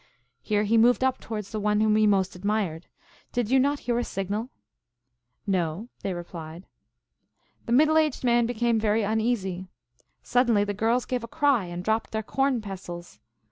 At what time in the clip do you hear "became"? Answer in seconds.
8.47-8.79